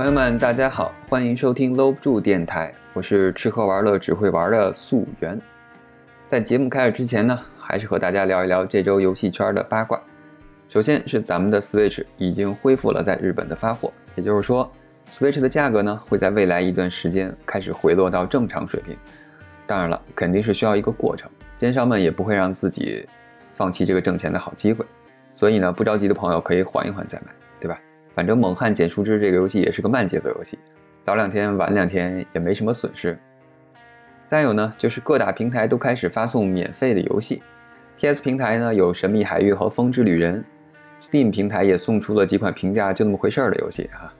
[0.00, 5.38] 朋友们，大家好，欢迎收听搂不住电台，我是吃喝玩乐只会玩的素媛。
[6.26, 10.00] 在节目开始之前呢，还是和大家聊一聊这周游戏圈的八卦。
[10.70, 14.72] 首先是咱们的 Switch 已经恢复了在日本的发货，也就是说
[15.06, 18.96] ，Switch 的价格呢会在未来一段时间开始回落到正常水平。
[19.66, 23.06] 当然了，肯定是需要一个过程，奸商们也不会让自己
[23.52, 24.82] 放弃这个挣钱的好机会。
[25.30, 27.26] 所以呢，不着急的朋友可以缓一缓再买，
[27.60, 27.78] 对吧？
[28.20, 30.58] 反正猛汉捡树枝这个游戏也是个慢节奏游戏，
[31.02, 33.18] 早两天晚两天也没什么损失。
[34.26, 37.42] 再有呢，就是各大平台都开始发送免费的游戏
[37.96, 40.44] ，PS 平台呢有《神秘海域》和《风之旅人》。
[41.02, 44.12] Steam 平台也送出了几款评价就那么回事儿的游戏哈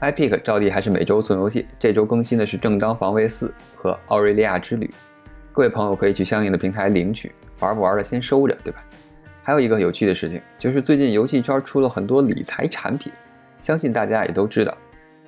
[0.00, 4.86] ，Epic 照例还是每周送游戏，这周更新的是《正当防卫四》和《奥瑞利亚之旅》，
[5.52, 8.84] 各位朋友可以去相应的平台领取，玩不玩的先收着，对吧？
[9.44, 13.10] 还有一个有趣的事情，就是最近游戏圈出了很多理财产品，
[13.68, 14.74] 相信大家也都知道，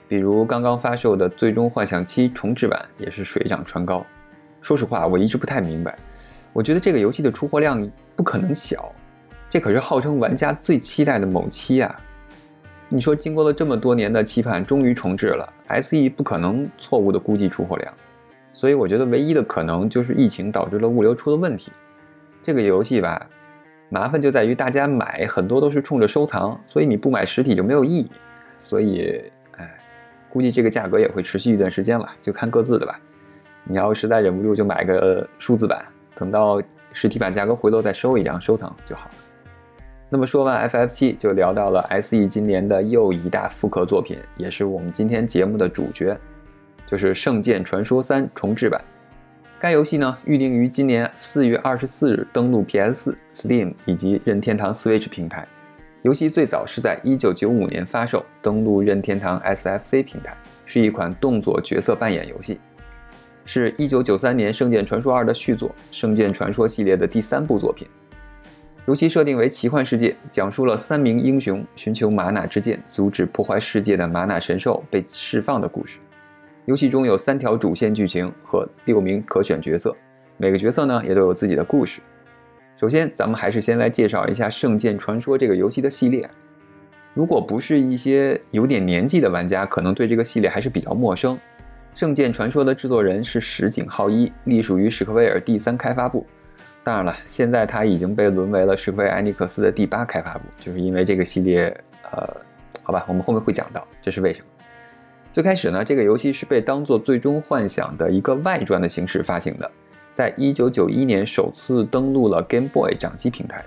[0.08, 4.02] 比如刚刚发售的《最终幻想七》重置版也是水涨船高。
[4.62, 5.94] 说实话，我一直不太明白，
[6.54, 8.94] 我觉得这个游戏的出货量不可能小。
[9.50, 11.94] 这可是号称玩家最期待的某期啊！
[12.88, 15.46] 你说经过了这么多年的期盼，终于重置了
[15.82, 17.92] ，SE 不可能错误的估计出货量，
[18.54, 21.70] 所以我觉得唯一的可能就是疫情导致了物流出了问题。
[22.42, 23.26] 这个游戏吧，
[23.90, 28.10] 麻烦就在于大家买很多都是冲着收藏，所以你不买实体就没有意义。
[28.60, 29.20] 所以，
[29.56, 29.68] 哎，
[30.28, 33.00] 估计这个价格也会持续一段时间了，就看各自的吧。
[33.64, 39.14] 你要实在忍不住就买个数字版，等到实体版价格回落再收一张收藏就好了。
[40.08, 46.16] 那么说完 FF 七，就聊到了 SE 今年的又一大复刻作品，也是我们今天节目的主角，
[46.86, 48.82] 就是《圣剑传说三》重置版。
[49.58, 55.46] 该游戏呢，预定于今年四月二十四日登陆 PS、Steam 以及任天堂 Switch 平台。
[56.02, 60.34] 游戏最早是在一九九五年发售，登陆任天堂 SFC 平台，
[60.64, 62.58] 是一款动作角色扮演游戏，
[63.44, 67.86] 是一九九三年《圣剑传说二》的续作，《圣剑传说》系列的第三部作品。
[68.86, 75.98] 游戏设定为奇幻世界，讲述了三名英雄寻求玛娜之剑，阻止破坏世界的玛娜神兽被释放的故事。
[76.64, 79.94] 游戏中有三条主线剧情和六名可选角色，
[80.38, 82.00] 每个角色呢也都有自己的故事。
[82.80, 86.26] 首先，咱们还是先来介绍一下《圣剑传说》这个游戏的系列。
[87.12, 91.36] 如果不是一些有点年纪的玩家，可能对这个系列还是比较陌生。
[91.94, 96.26] 《圣剑传说》的制作人是石井浩一，隶属于史克威尔第三开发部。
[96.82, 101.64] 当然了，现在它已经被沦为了史克威尔艾尼克斯的第八开发部，就是因为这个系列，
[102.10, 102.34] 呃，
[102.82, 104.46] 好吧，我们后面会讲到这是为什么。
[105.30, 109.70] 最开始呢，这个游戏是被当做《最终幻想》的一个外传的形式发行的，
[110.12, 113.64] 在一九九一年首次登陆了 Game Boy 掌机平台。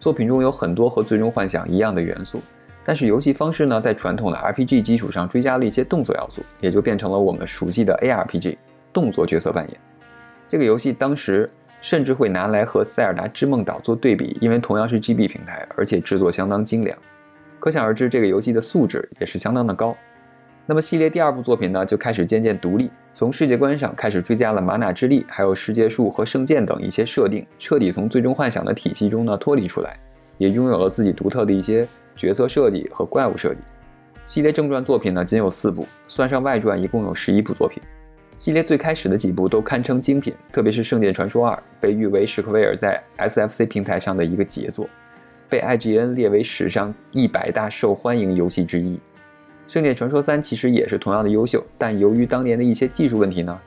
[0.00, 2.40] 作品中有很多和《最终幻想》一样的元素，
[2.84, 8.56] 但是游戏方式呢，在传统的 RPG 基础上追加了一些动作要素，也就变成了我们熟悉的 ARPG
[8.92, 9.80] 动作角色扮演。
[10.48, 11.50] 这个游戏当时。
[11.82, 16.98] 甚至会拿来和《塞尔达之梦岛》做对比，因为同样是 GB 平台，而且制作相当精良，
[17.60, 19.96] 可想而知这个游戏的素质也是相当的高。
[20.68, 29.96] 那么系列第二部作品呢，就开始渐渐独立，从世界观上开始追加了玛娜之力，还有世界树和圣剑等一些设定，彻底从最终幻想的体系中呢脱离出来，
[30.38, 33.60] 也拥有了自己独特的一些角色设计和怪物设计。
[34.24, 37.80] 系列正传作品呢仅有四部，算上外传一共有十一部作品。
[38.36, 44.88] 系列最开始的几部都堪称精品，特别是《圣剑传说二》，被誉为史克威尔在 SFC 平台上的一个杰作，
[45.48, 48.96] 被 IGN 列为史上一百大受欢迎游戏之一。
[49.68, 53.60] 《圣剑传说三》其实也是同样的优秀，但由于当年的一些技术问题呢，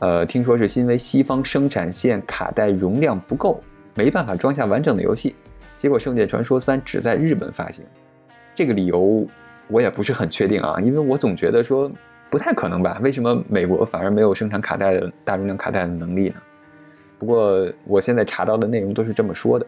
[0.00, 3.62] 呃，听说是因为西方生产线卡带容量不够，
[3.94, 5.34] 没办法装下完整的游戏，
[5.76, 7.84] 结果《圣剑传说三》只在日本发行。
[8.54, 9.26] 这个理由
[9.68, 11.90] 我也不是很确定啊，因为我总觉得说。
[12.28, 12.98] 不太可能吧？
[13.00, 16.34] 为什么美国反而没有生产卡带的大容量卡带的能力呢？
[17.20, 19.64] 不过我现在查到的内容都是这么说的。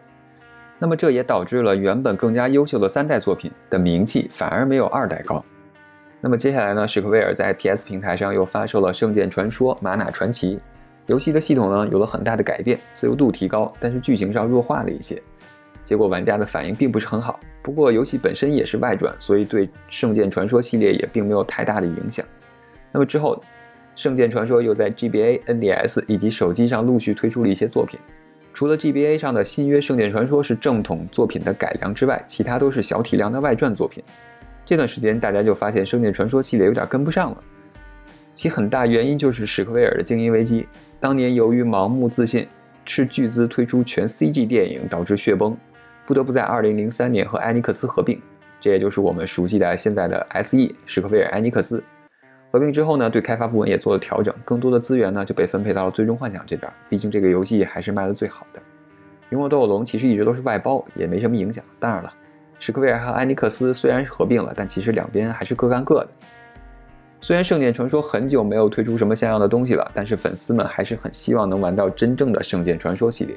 [0.77, 5.43] 那么这也导致了原本更加优秀的三代作品的名气反而没有二代高。
[6.20, 6.87] 那么接下来呢？
[6.87, 10.56] 史克威尔在 PS 平台上又发售了《圣剑传说：玛娜传奇》
[11.06, 15.23] 游戏的系统呢有了很大的改变，自由度提高，但是剧情上弱化了一些，
[15.85, 17.38] 结果玩家的反应并不是很好。
[17.62, 22.26] 不过游戏本身也是外传，所以对《圣剑传说》系列也并没有太大的影响。
[22.91, 23.37] 那么之后，
[23.94, 27.99] 《圣剑传说》又在 GBA、NDS 以及手机上陆续推出了一些作品。
[28.53, 34.03] 除了 GBA 上的新约《圣剑传说》是正统作品的改良之外，其他都是小体量的外传作品。
[34.69, 37.38] 这段时间大家就发现《圣剑传说》系列有点跟不上了，
[38.35, 40.69] 其很大原因就是史克威尔的经营危机。
[41.00, 42.47] 当年由于盲目自信，
[42.85, 45.56] 斥巨资推出全 CG 电影，导致血崩，
[46.05, 48.20] 不得不在2003年和艾尼克斯合并。
[48.61, 51.82] 这也就是我们熟悉的现在的 SE 史克威尔艾尼克斯。
[52.53, 56.71] 合并之后呢，对开发部门也做了调整，更多的资源呢就被分配到了最终幻想这边。
[56.91, 58.61] 毕竟这个游戏还是卖的最好的。
[59.31, 61.64] 勇者斗恶龙其实一直都是外包，也没什么影响。
[61.81, 62.12] 当然了，
[62.59, 66.09] 史克威尔和艾尼克斯虽然合并了，但其实两边还是各干各的。
[67.21, 73.37] 虽然《圣剑传说》很久没有推出什么像样的东西了，但是粉丝们还是很希望能玩到真正的《圣剑传说》系列。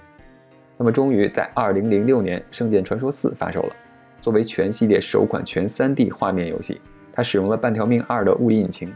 [0.77, 3.75] 那么，终于在2006年，《圣剑传说4》发售了。
[4.19, 6.79] 作为全系列首款全 3D 画面游戏，
[7.11, 8.93] 它使用了半条命2的物理引擎，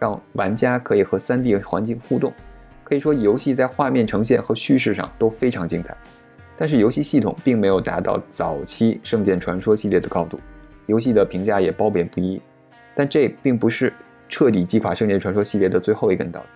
[0.00, 2.32] 让玩家可以和 3D 环境互动。
[2.82, 5.96] 可以说，游戏在画面呈现和叙事上都非常精彩。
[6.56, 10.38] 但是，游戏系统并没有达到早期《圣剑传说》系列的高度，
[10.86, 12.40] 游戏的评价也褒贬不一。
[12.94, 13.92] 但这并不是。
[14.26, 16.46] 彻底击垮《圣剑传说》系列的最后一根稻草。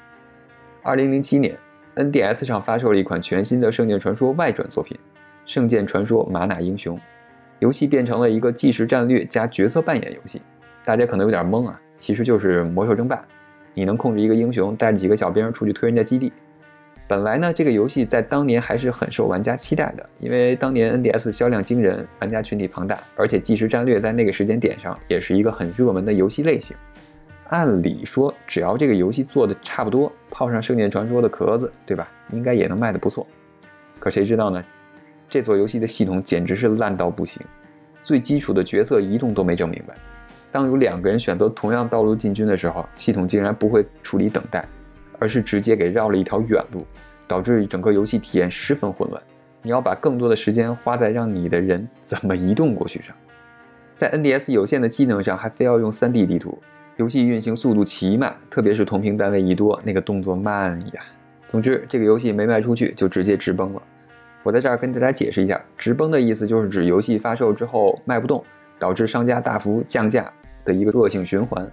[0.82, 1.54] 二零零七年
[1.96, 4.96] ，NDS 上发售了一款全新的《圣剑传说》外传作品
[5.44, 6.96] 《圣剑传说：玛瑙英雄》。
[7.58, 10.40] 游戏变成了一个即时战略加角色扮演游戏。
[10.82, 13.22] 大家可能有点懵啊，其实就是魔兽争霸。
[13.74, 16.32] 你能控制一个英雄，带着几个小兵出去推人家基地。
[17.08, 26.76] 本来呢，这个游戏在当年还是很受玩家期待的，因为当年 NDS 销量惊人，玩家群体庞大，而且即时战略在那个时间点上也是一个很热门的游戏类型。
[27.48, 32.06] 按理说，只要这个游戏做的差不多，套上《圣剑传说》的壳子，对吧？
[32.30, 33.26] 应该也能卖的不错。
[33.98, 34.62] 可谁知道呢？
[35.30, 37.42] 这座游戏的系统简直是烂到不行，
[38.04, 39.94] 最基础的角色移动都没整明白。
[40.52, 44.62] 当有两个人选择同样道路进军的时候，系统竟然不会处理等待，
[45.18, 46.86] 而是直接给绕了一条远路，
[47.26, 49.22] 导致整个游戏体验十分混乱。
[49.62, 53.14] 你要把更多的时间花在让你的人怎么移动过去上，
[53.96, 56.58] 在 NDS 有限的机能上，还非要用 3D 地图。
[56.96, 61.02] 游戏运行速度奇慢，特别是同屏单位一多，那个动作慢呀。
[61.46, 63.82] 总之，这个游戏没卖出去就直接直崩了。
[64.42, 68.44] 我在这儿跟大家解释一下，直崩的意思就是指游戏发售之后卖不动，
[68.78, 70.30] 导致商家大幅降价
[70.64, 71.68] 的一个恶性循环。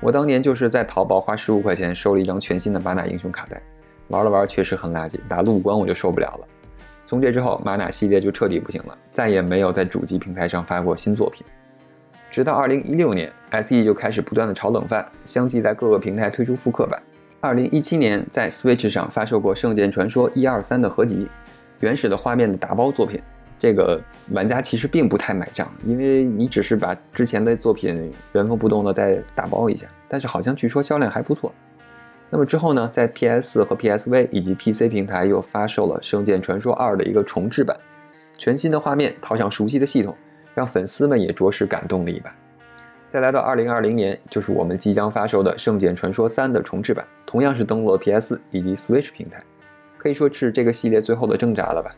[0.00, 3.60] 我当年就是在淘宝花十五块钱收了一张全新的玛瑙英雄卡带，
[4.08, 6.46] 玩了玩确实很垃圾，打路关我就受不了了。
[7.04, 11.44] 从这之后，玛瑙系列就彻底不行了，再也没有在主机平台上发过新作品。
[12.30, 17.02] 直到二零一六年，SE 就开始不断的炒冷饭，相继在各个平台推出复刻版。
[17.40, 21.28] 二零一七年在 Switch 上发售过《圣剑传说一二三》的合集，
[21.80, 23.20] 原始的画面的打包作品。
[23.58, 24.00] 这个
[24.30, 29.86] 玩家其实并不太买账，因为你只是把之前的作品原封不动的再打包一下。
[30.08, 31.52] 但是好像据说销量还不错。
[32.30, 37.76] 那么之后呢，在 PS 和 PSV 以及 PC 平台又发售了《圣剑传说二》的一个重制版，
[38.36, 40.14] 全新的画面套上熟悉的系统。
[40.54, 42.34] 让粉丝们也着实感动了一把。
[43.08, 49.40] 再来到二零二零年，就是我们即将发售的《圣剑传说三》的重置版，同样是登陆了 PS 以及 Switch 平台，
[49.96, 51.94] 可以说是这个系列最后的挣扎了吧。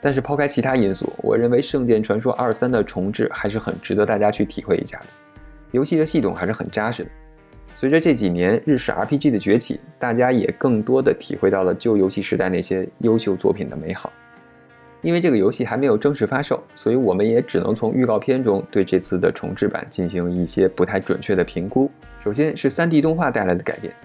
[0.00, 5.06] 但是抛开其他因素，我认为《圣剑传说二三》的重置还是很值得大家去体会一下的。
[5.72, 7.10] 游戏的系统还是很扎实的。
[7.76, 14.12] 随着这几年日式 RPG 的崛起，大家也更多的体会到了旧游戏时代那些优秀作品的美好。
[15.02, 21.90] 因为这个游戏还没有正式发售，所以我们也只能从预告片中对这次的重置版进行一些不太准确的评估。
[22.22, 23.90] 首先是 3D 动画带来的改变，《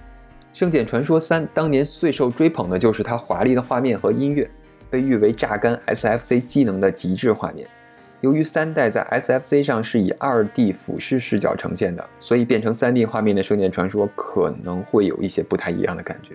[0.57, 4.49] 圣剑传说3》当年最受追捧的就是它华丽的画面和音乐，
[4.95, 7.67] 被誉为榨干 SFC 机能的极致画面。
[8.21, 16.33] 由于三代在 SFC 上是以 2D 俯视视角呈现的，所以变成 3D 画面的《圣剑传说》可能会有一些不太一样的感觉。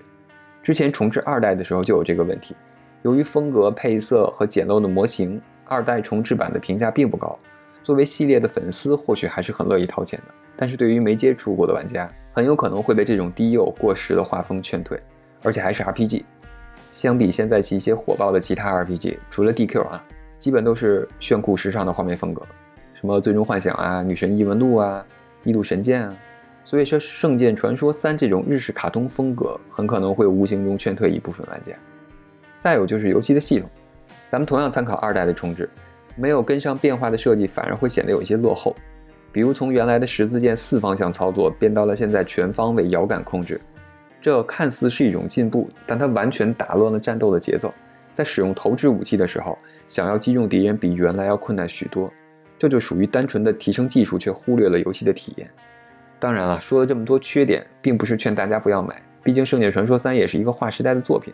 [0.63, 2.55] 之前重置二代的时候就有这个问题。
[3.01, 7.39] 由于风格、配色和简陋的模型，二代重置版的评价并不高。
[7.83, 10.35] 作为系列的粉丝，或许还是很乐意掏钱的。
[10.55, 15.01] 但是对于没接触过的玩家，很有可能会被这种低幼过时的画风劝退，
[15.43, 16.25] 而且还是 RPG。
[16.91, 20.05] 相比现在一些火爆的其他 RPG，除了 DQ 啊，
[20.39, 22.43] 基本都是炫酷时尚的画面风格，
[22.93, 25.03] 什么《最终幻想》啊、《女神异闻录》啊、
[25.49, 26.15] 《异度神剑》啊。
[26.63, 31.73] 所以说，《圣剑传说三》这种日式卡通风格，很可能会无形中劝退一部分玩家。
[32.59, 33.69] 再有就是游戏的系统，
[34.29, 35.69] 咱们同样参考二代的重置，
[36.17, 38.77] 没有跟上变化的设计，反而会显得有一些落后。
[39.33, 43.61] 比如从原来的十字键四方向操作变到了现在全方位摇杆控制，
[44.21, 47.73] 这看似是一种进步，但它完全打乱了战斗的节奏。
[48.13, 49.57] 在使用投掷武器的时候，
[49.89, 52.13] 想要击中敌人比原来要困难许多。
[52.59, 55.49] 这就属于单纯的提升技术，却忽略了游戏的体验。
[56.19, 61.33] 当然了，说了这么多缺点，并不是劝大家不要买，毕竟《圣剑传说三》也是一个划时代的作品。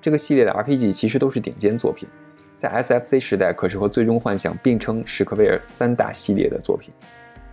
[0.00, 2.08] 这个系列的 RPG 其实都是顶尖作品，
[2.56, 6.94] 在 SFC 时代可是和《最终幻想》并称史克威尔三大系列的作品。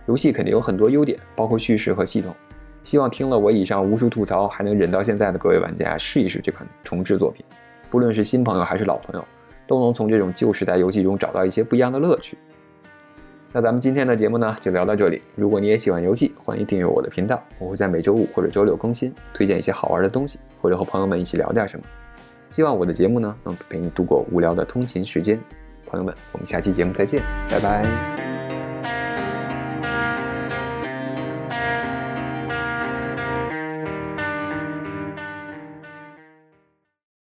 [0.06, 2.34] 游戏肯定有很多优点，包括叙事和系统。
[2.82, 7.44] 希望听了我以上无数吐槽还能忍到现在的各位玩家试一试这款重置作品，
[7.90, 9.24] 不论是新朋友还是老朋友，
[9.66, 12.36] 都能从这种旧时代游戏中找到一些不一样的乐趣。
[13.52, 15.20] 那咱们今天的节目呢，就聊到这里。
[15.34, 21.84] 如果你也喜欢游戏，欢迎订阅我的频道，我会在每周五或者周六更新，推荐一些好玩的东西，或者和朋友们一起聊点什么。
[22.48, 25.38] 希望我的节目呢，能陪你度过无聊的通勤时间。
[25.84, 28.39] 朋友们，我们下期节目再见，拜拜。